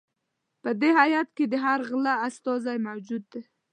[0.61, 3.41] په دې هیات کې د هر غله استازی موجود دی.